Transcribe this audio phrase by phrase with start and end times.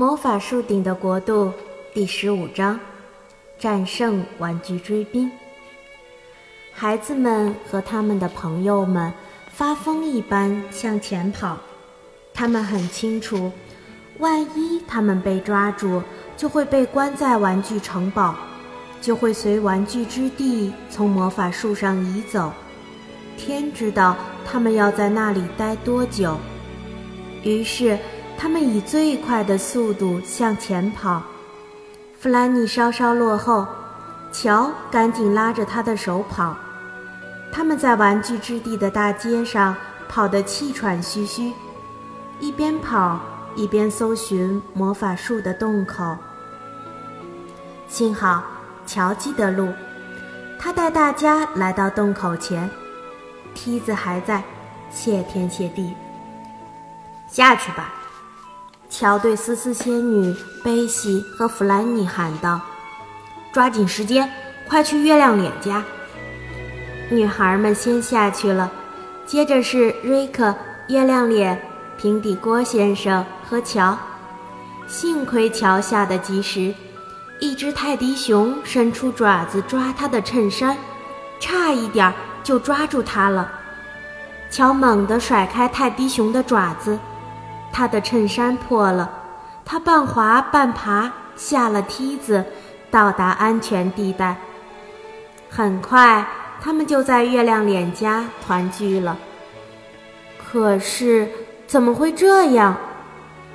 [0.00, 1.52] 魔法树顶的国度
[1.92, 2.78] 第十五章：
[3.58, 5.28] 战胜玩具追兵。
[6.72, 9.12] 孩子们和他们的朋友们
[9.52, 11.58] 发疯一般向前跑，
[12.32, 13.50] 他们很清楚，
[14.18, 16.00] 万一他们被抓住，
[16.36, 18.36] 就会被关在玩具城堡，
[19.00, 22.52] 就会随玩具之地从魔法树上移走。
[23.36, 26.36] 天知道他们要在那里待多久。
[27.42, 27.98] 于是。
[28.40, 31.20] 他们以最快的速度向前跑，
[32.20, 33.66] 弗兰妮稍稍落后，
[34.30, 36.56] 乔赶紧拉着他的手跑。
[37.50, 39.74] 他们在玩具之地的大街上
[40.08, 41.52] 跑得气喘吁吁，
[42.38, 43.18] 一边跑
[43.56, 46.16] 一边搜寻魔法树的洞口。
[47.88, 48.44] 幸好
[48.86, 49.72] 乔记得路，
[50.60, 52.70] 他带大家来到洞口前，
[53.52, 54.44] 梯子还在，
[54.92, 55.92] 谢天谢地。
[57.26, 57.94] 下去吧。
[58.90, 60.34] 乔对思思仙女、
[60.64, 62.60] 贝西和弗兰妮喊道
[63.52, 64.30] ：“抓紧时间，
[64.66, 65.84] 快去月亮脸家！”
[67.10, 68.70] 女孩们先下去了，
[69.26, 70.54] 接着是瑞克、
[70.88, 71.60] 月亮脸、
[71.96, 73.96] 平底锅先生和乔。
[74.86, 76.74] 幸亏乔下得及时，
[77.40, 80.76] 一只泰迪熊伸出爪子抓他的衬衫，
[81.38, 83.52] 差一点就抓住他了。
[84.50, 86.98] 乔猛地甩开泰迪熊的爪子。
[87.72, 89.10] 他的衬衫破了，
[89.64, 92.44] 他半滑半爬下了梯子，
[92.90, 94.36] 到达安全地带。
[95.48, 96.26] 很快，
[96.60, 99.16] 他们就在月亮脸家团聚了。
[100.50, 101.28] 可是，
[101.66, 102.76] 怎么会这样？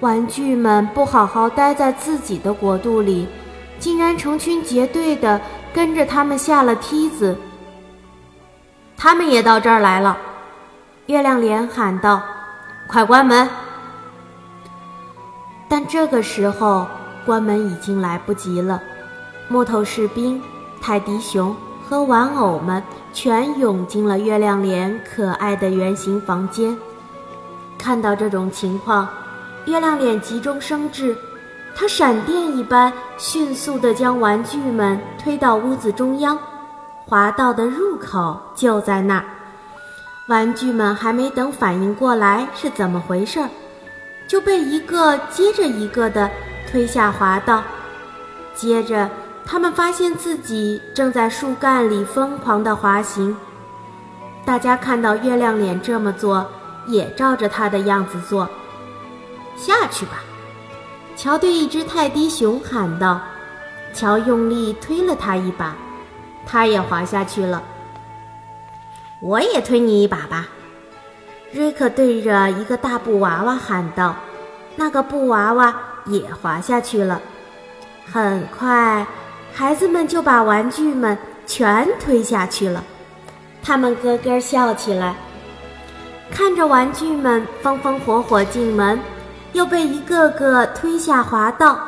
[0.00, 3.26] 玩具们不好好待在自己的国度里，
[3.78, 5.40] 竟然成群结队的
[5.72, 7.38] 跟着他们下了梯子。
[8.96, 10.16] 他们也到这儿来了，
[11.06, 12.22] 月亮脸喊道
[12.86, 13.48] ：“快关门！”
[15.76, 16.86] 但这个时候，
[17.26, 18.80] 关门已经来不及了。
[19.48, 20.40] 木头士兵、
[20.80, 21.52] 泰迪熊
[21.84, 22.80] 和玩偶们
[23.12, 26.78] 全涌进了月亮脸可爱的圆形房间。
[27.76, 29.08] 看到这种情况，
[29.64, 31.16] 月亮脸急中生智，
[31.74, 36.38] 他闪电一般迅速地将玩具们推到屋子中央，
[37.04, 39.24] 滑道的入口就在那儿。
[40.28, 43.48] 玩具们还没等反应过来是怎么回事儿。
[44.26, 46.30] 就被一个接着一个的
[46.70, 47.62] 推下滑道，
[48.54, 49.10] 接着
[49.44, 53.36] 他们发现自己正在树干里疯狂的滑行。
[54.44, 56.46] 大家看到月亮脸这么做，
[56.86, 58.48] 也照着他的样子做。
[59.56, 60.22] 下去吧，
[61.16, 63.20] 乔对一只泰迪熊喊道。
[63.92, 65.76] 乔用力推了他一把，
[66.44, 67.62] 他也滑下去了。
[69.20, 70.48] 我也推你一把吧。
[71.54, 74.16] 瑞克对着一个大布娃娃喊道
[74.74, 75.72] ：“那个布娃娃
[76.06, 77.20] 也滑下去了。”
[78.12, 79.06] 很快，
[79.52, 81.16] 孩子们就把玩具们
[81.46, 82.82] 全推下去了。
[83.62, 85.14] 他们咯咯笑起来，
[86.28, 88.98] 看着玩具们风风火火进门，
[89.52, 91.78] 又被一个个推下滑道，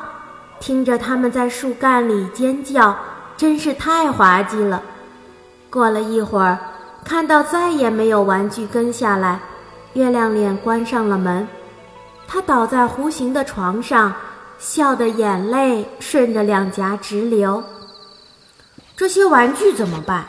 [0.60, 2.96] 听着他们在树干里尖叫，
[3.36, 4.80] 真是太滑稽了。
[5.68, 6.56] 过了一会儿，
[7.04, 9.40] 看到再也没有玩具跟下来。
[9.96, 11.48] 月亮脸关上了门，
[12.28, 14.14] 他倒在弧形的床上，
[14.58, 17.64] 笑得眼泪顺着两颊直流。
[18.94, 20.26] 这些玩具怎么办？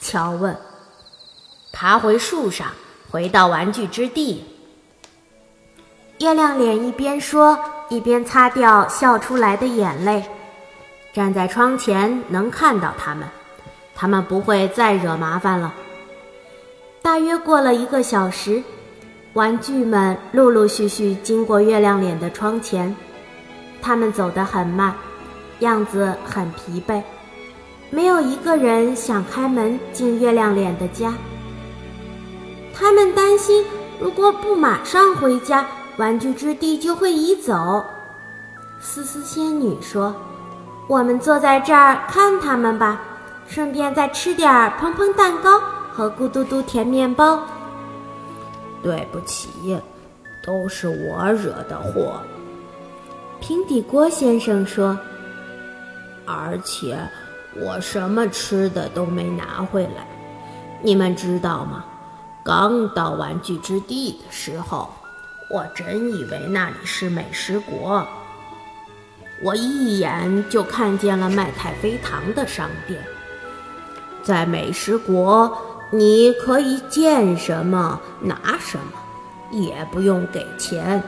[0.00, 0.56] 乔问。
[1.72, 2.66] 爬回树上，
[3.12, 4.44] 回到玩具之地。
[6.18, 7.56] 月亮脸一边说，
[7.90, 10.24] 一边擦掉笑出来的眼泪。
[11.12, 13.28] 站在窗前能看到他们，
[13.94, 15.72] 他们不会再惹麻烦了。
[17.00, 18.60] 大约过了一个小时。
[19.34, 22.94] 玩具们陆陆续续经过月亮脸的窗前，
[23.80, 24.92] 他们走得很慢，
[25.60, 27.00] 样子很疲惫，
[27.90, 31.14] 没有一个人想开门进月亮脸的家。
[32.74, 33.64] 他们担心，
[34.00, 35.64] 如果不马上回家，
[35.96, 37.84] 玩具之地就会移走。
[38.80, 40.12] 思思仙女说
[40.88, 43.00] ：“我们坐在这儿看他们吧，
[43.46, 45.60] 顺便再吃点蓬蓬蛋糕
[45.92, 47.40] 和咕嘟嘟甜面包。”
[48.82, 49.48] 对不起，
[50.42, 52.20] 都是我惹的祸。
[53.40, 54.98] 平底锅先生说
[56.26, 56.98] ：“而且
[57.56, 60.06] 我什么吃的都没拿回来，
[60.82, 61.84] 你们知道吗？
[62.44, 64.90] 刚到玩具之地的时候，
[65.50, 68.06] 我真以为那里是美食国。
[69.42, 73.02] 我一眼就看见了卖太妃糖的商店，
[74.22, 75.56] 在美食国。”
[75.90, 78.92] 你可以见什么拿什么，
[79.50, 81.02] 也不用给钱，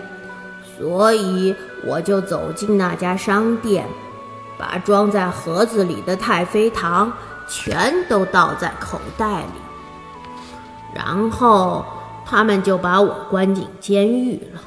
[0.76, 3.86] 所以我就走进那家商店，
[4.58, 7.12] 把装在盒子里的太妃糖
[7.48, 9.46] 全都倒在口袋里，
[10.94, 11.84] 然后
[12.26, 14.60] 他们就把我关进监狱了，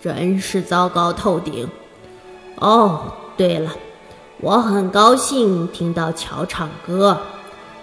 [0.00, 1.68] 真是糟糕透顶。
[2.56, 3.72] 哦，对了，
[4.40, 7.18] 我很高兴听到乔唱歌，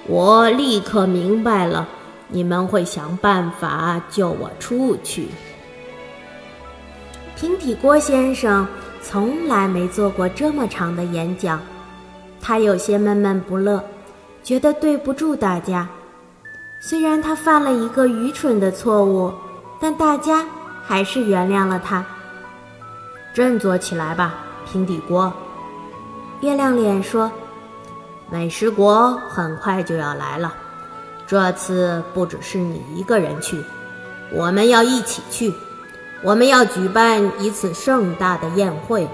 [0.09, 1.87] 我立刻明白了，
[2.29, 5.27] 你们会想办法救我出去。
[7.35, 8.67] 平底锅先生
[9.03, 11.61] 从来没做过这么长的演讲，
[12.41, 13.83] 他有些闷闷不乐，
[14.41, 15.87] 觉得对不住大家。
[16.79, 19.31] 虽然他犯了一个愚蠢的错误，
[19.79, 20.43] 但大家
[20.83, 22.03] 还是原谅了他。
[23.31, 25.31] 振作起来吧，平底锅！
[26.41, 27.31] 月亮脸说
[28.31, 30.53] ：“美食国很快就要来了，
[31.27, 33.63] 这次不只是你一个人去，
[34.31, 35.53] 我们要一起去。”
[36.21, 39.07] 我们要举办一次盛大的宴会。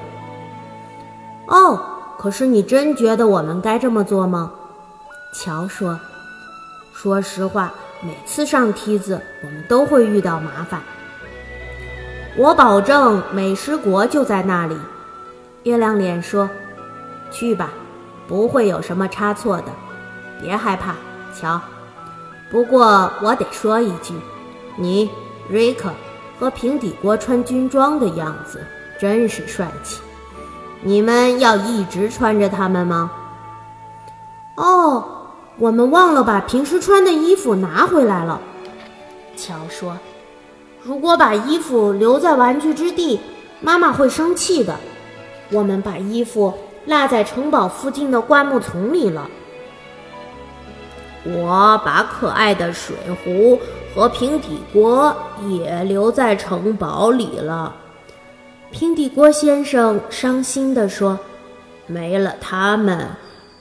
[1.46, 1.80] 哦，
[2.18, 4.52] 可是你真觉得我们该这么做吗？
[5.32, 6.00] 乔说
[6.96, 7.72] ：“说实话，
[8.02, 10.82] 每次上梯子，我们都会遇到麻烦。
[12.36, 14.76] 我保证，美食国就在那里。”
[15.62, 16.50] 月亮脸说
[17.30, 17.70] ：“去吧，
[18.28, 19.66] 不会有什么差错的。
[20.42, 20.96] 别害怕，
[21.34, 21.60] 乔。
[22.52, 24.14] 不过我得说一句，
[24.78, 25.10] 你，
[25.50, 25.90] 瑞克。”
[26.38, 28.62] 和平底锅穿军装的样子
[29.00, 30.02] 真是帅气，
[30.82, 33.10] 你们要一直穿着它们吗？
[34.56, 35.02] 哦，
[35.58, 38.42] 我们忘了把平时穿的衣服拿回来了。
[39.38, 39.98] 乔说
[40.84, 43.22] ：“如果把衣服留在玩具之地，
[43.62, 44.76] 妈妈会生气的。
[45.52, 46.54] 我们把衣服
[46.86, 49.30] 落在城堡附近的灌木丛里了。”
[51.28, 53.60] 我把可爱的水壶
[53.94, 55.16] 和平底锅
[55.50, 57.76] 也留在城堡里了。
[58.70, 61.18] 平底锅先生伤心地说
[61.88, 63.10] ：“没了它们，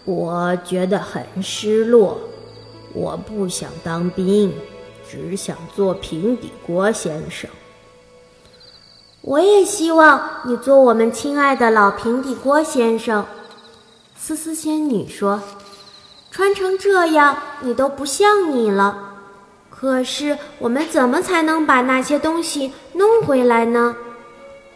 [0.04, 2.18] 我觉得很失落。
[2.92, 4.52] 我不想当兵，
[5.08, 7.48] 只想做平底锅先生。”
[9.26, 13.24] 我也希望你做我们亲爱的老平底锅先生。”
[14.16, 15.40] 思思仙女说。
[16.30, 19.12] 穿成这样，你都不像你了。
[19.70, 23.94] 可是我们怎么才能把那些东西弄回来呢？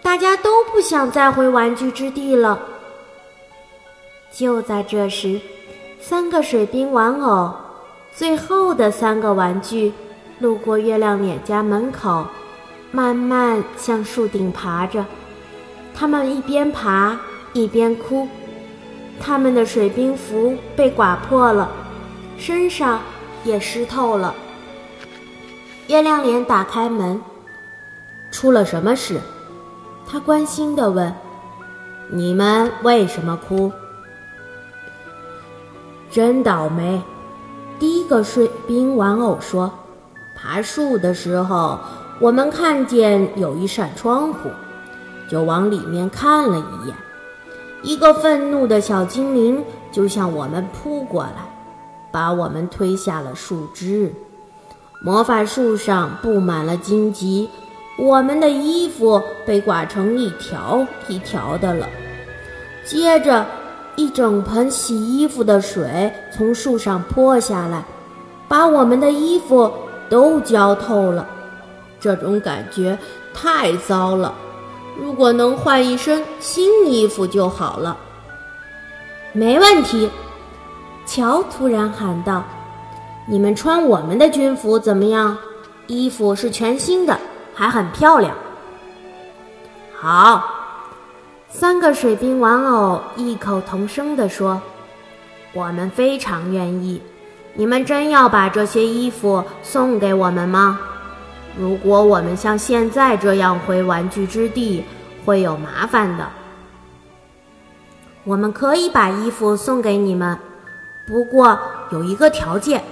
[0.00, 2.60] 大家都不想再回玩具之地了。
[4.32, 5.40] 就在这时，
[6.00, 7.52] 三个水兵玩偶，
[8.14, 9.92] 最后的三个玩具，
[10.38, 12.24] 路过月亮脸家门口，
[12.90, 15.05] 慢慢向树顶爬着。
[15.94, 17.19] 他们一边爬
[17.52, 18.29] 一边哭。
[19.20, 21.69] 他们的水兵服被刮破了，
[22.38, 23.00] 身上
[23.44, 24.35] 也湿透了。
[25.88, 27.20] 月亮脸打开门，
[28.31, 29.20] 出了什么事？
[30.06, 31.12] 他关心地问
[32.11, 33.73] ：“你们为什么哭？”
[36.11, 37.02] 真倒霉！
[37.79, 39.70] 第一个水兵玩偶说
[40.37, 41.81] ：“爬树的时候，
[42.20, 44.50] 我们看见有一扇窗户，
[45.28, 46.96] 就往里面看了一眼。”
[47.82, 51.48] 一个愤怒的小精灵就向我们扑过来，
[52.10, 54.12] 把我们推下了树枝。
[55.00, 57.48] 魔法树上布满了荆棘，
[57.96, 61.87] 我们的衣服被刮成一条一条的了。
[62.84, 63.46] 接着，
[63.94, 67.84] 一整盆洗衣服的水从树上泼下来，
[68.48, 69.70] 把我们的衣服
[70.08, 71.25] 都浇透了。
[72.00, 72.99] 这种感觉
[73.33, 74.35] 太糟了。
[75.00, 77.97] 如果能换一身新衣服就好了。
[79.33, 80.11] 没问题，
[81.07, 82.43] 乔突然喊道
[83.28, 85.37] ：“你们穿我们的军服怎么样？
[85.87, 87.17] 衣服是全新的，
[87.55, 88.35] 还很漂亮。”
[89.95, 90.45] 好，
[91.49, 94.61] 三个水兵玩偶异口同声地说
[95.55, 97.00] ：“我们非常愿意。
[97.55, 100.81] 你们真要把这些衣服送给我们吗？”
[101.57, 104.85] 如果我们像现在这样回玩具之地，
[105.25, 106.28] 会有麻烦的。
[108.25, 110.38] 我们可以把衣服送给你们，
[111.07, 111.59] 不过
[111.90, 112.83] 有一个条件。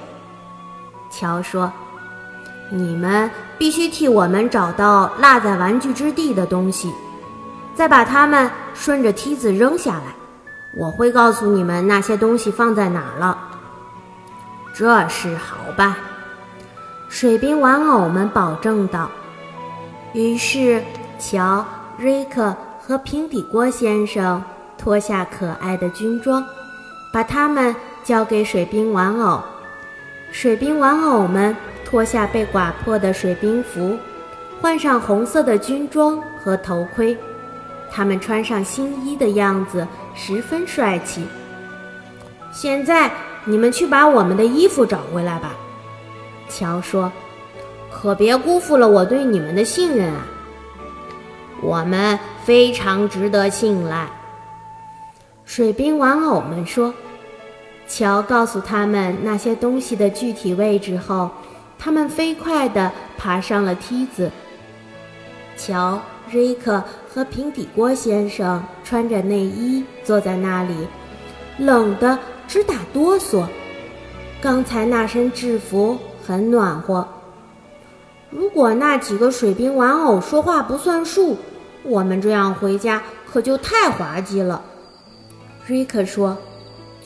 [1.11, 1.71] 乔说
[2.71, 6.93] ：“你们必须替我们找到落在玩具之地的东西，
[7.75, 10.15] 再把它们顺着梯子扔下来。
[10.73, 13.39] 我会告诉你们那些东西放在哪儿了。”
[14.75, 15.95] 这事好办。
[17.09, 19.11] 水兵玩偶们保证道。
[20.13, 20.83] 于是，
[21.19, 21.65] 乔、
[21.97, 24.43] 瑞克和平底锅先生
[24.79, 26.45] 脱下可爱的军装，
[27.13, 29.41] 把它们交给水兵玩偶。
[30.31, 33.97] 水兵玩偶们脱下被刮破的水兵服，
[34.61, 37.17] 换上红色的军装和头盔。
[37.91, 41.27] 他们穿上新衣的样子十分帅气。
[42.53, 43.11] 现在
[43.45, 45.55] 你们去把我们的衣服找回来吧，
[46.49, 47.13] 乔说。
[47.91, 50.27] 可别辜负了我对你们的信任啊！
[51.63, 54.07] 我们非常值得信赖。
[55.47, 56.93] 水兵玩偶们说。
[57.89, 61.31] 乔告诉他们那些东西的具体位置后，
[61.79, 64.31] 他们飞快地爬上了梯子。
[65.57, 65.99] 乔、
[66.31, 70.75] 瑞克和平底锅先生穿着内衣坐在那里，
[71.59, 73.47] 冷得直打哆嗦。
[74.43, 77.07] 刚才那身制服很暖和。
[78.31, 81.37] 如果那几个水兵玩偶说话不算数，
[81.85, 84.63] 我们这样回家可就太滑稽了。
[85.67, 86.37] 瑞克说。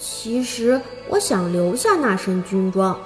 [0.03, 2.99] 其实我想留下那身军装，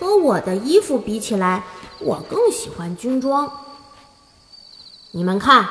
[0.00, 1.62] 和我的衣服比起来，
[1.98, 3.52] 我更喜欢军装。
[5.10, 5.68] 你们看，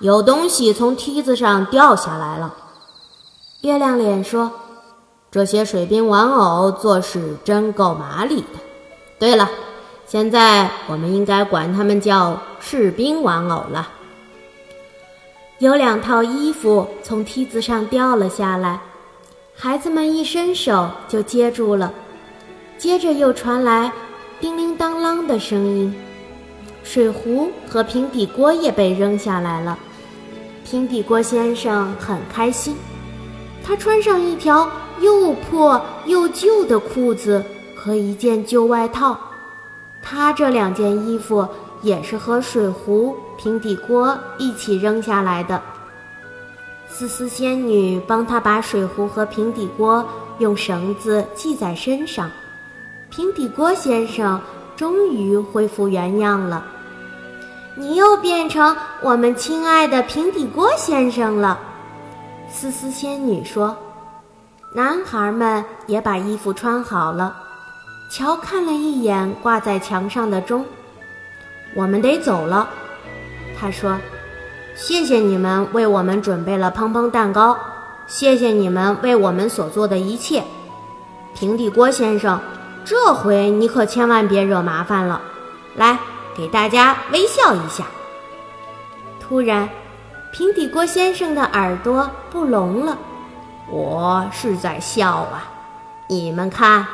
[0.00, 2.56] 有东西从梯子上掉下来了。
[3.60, 4.50] 月亮脸说
[5.30, 8.58] ：“这些水兵玩偶做事真够麻利的。
[9.20, 9.48] 对了，
[10.06, 13.88] 现在我们应该管他们叫士兵玩偶了。”
[15.60, 18.80] 有两套衣服从梯子上掉了下来。
[19.54, 21.92] 孩子们一伸手就接住了，
[22.78, 23.92] 接着又传来
[24.40, 25.94] 叮铃当啷的声音，
[26.82, 29.78] 水壶和平底锅也被扔下来了。
[30.64, 32.74] 平底锅先生很开心，
[33.62, 34.66] 他穿上一条
[35.00, 37.44] 又破又旧的裤子
[37.82, 39.18] 和一件旧外套，
[40.02, 41.48] 他这两件衣服
[41.80, 45.62] 也是和水壶、平底锅一起扔下来的。
[46.86, 50.06] 思思仙女帮他把水壶和平底锅
[50.40, 52.30] 用绳子系在身上，
[53.08, 54.38] 平底锅先生
[54.76, 56.62] 终于恢复原样了。
[57.76, 61.58] 你又变成我们亲爱的平底锅先生了，
[62.50, 63.74] 思思仙女说。
[64.72, 67.39] 男孩们也把衣服穿好了。
[68.10, 70.66] 乔看了一眼挂在墙上的钟，
[71.76, 72.68] 我们得走了，
[73.58, 73.96] 他说。
[74.74, 77.56] 谢谢你们为我们准备了砰砰蛋糕，
[78.06, 80.42] 谢谢你们为我们所做的一切，
[81.34, 82.40] 平底锅先生，
[82.84, 85.20] 这回你可千万别惹麻烦了。
[85.76, 85.98] 来，
[86.34, 87.84] 给大家微笑一下。
[89.20, 89.68] 突然，
[90.32, 92.96] 平底锅先生的耳朵不聋了。
[93.70, 95.44] 我是在笑啊，
[96.08, 96.86] 你们看，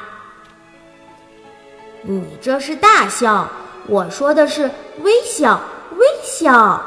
[2.07, 3.49] 你这是大笑，
[3.89, 4.71] 我说的是
[5.03, 5.61] 微笑，
[5.97, 6.81] 微笑。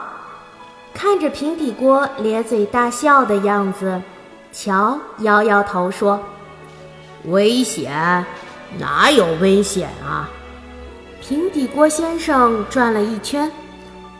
[0.93, 4.01] 看着平底锅咧嘴大笑的样子，
[4.51, 6.19] 乔摇摇头说
[7.27, 8.25] ：“危险？
[8.77, 10.29] 哪有危险啊？”
[11.21, 13.51] 平底锅先生转了一圈：“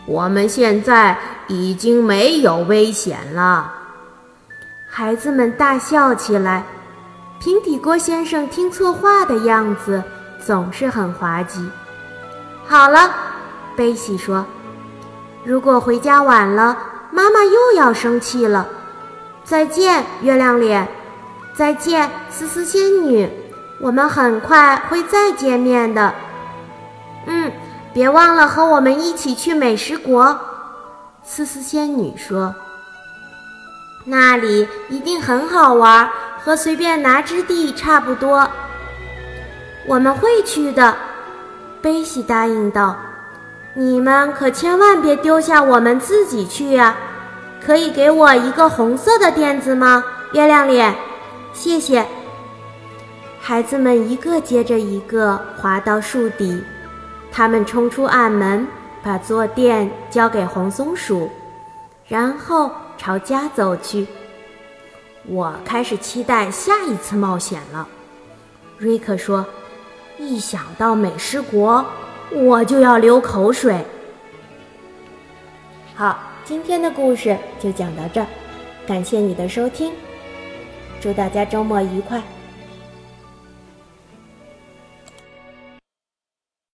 [0.06, 3.74] 我们现在已经没有危险了。”
[4.90, 6.64] 孩子们大笑起来。
[7.40, 10.04] 平底锅先生听错话的样子
[10.46, 11.70] 总是很滑稽。
[12.68, 13.12] 好了，
[13.76, 14.46] 贝西说。
[15.44, 16.78] 如果回家晚了，
[17.12, 18.68] 妈妈又要生气了。
[19.44, 20.88] 再见，月亮脸。
[21.54, 23.30] 再见，思思仙女。
[23.82, 26.14] 我们很快会再见面的。
[27.26, 27.52] 嗯，
[27.94, 30.38] 别忘了和我们一起去美食国。
[31.24, 32.54] 思思仙女说
[34.06, 36.10] ：“那里一定很好玩，
[36.44, 38.48] 和随便拿之地差不多。”
[39.90, 40.96] 我们会去的，
[41.82, 42.96] 贝西答应道。
[43.74, 46.96] 你们可千万别丢下我们自己去呀！
[47.60, 50.04] 可以给我一个红色的垫子吗，
[50.34, 50.96] 月亮脸？
[51.54, 52.06] 谢谢。
[53.42, 56.64] 孩子们一个接着一个滑到树底，
[57.32, 58.68] 他们冲出暗门，
[59.02, 61.32] 把坐垫交给红松鼠，
[62.08, 64.06] 然后朝家走去。
[65.26, 67.88] 我开始期待下一次冒险了，
[68.78, 69.44] 瑞克说。
[70.20, 71.84] 一想到美食国。
[72.32, 73.84] 我就要流口水。
[75.96, 78.28] 好，今天的故事就讲到这儿，
[78.86, 79.92] 感谢你的收听，
[81.02, 82.22] 祝大家周末愉快。